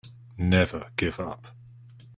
Never 0.39 0.89
give 0.97 1.19
up. 1.19 1.49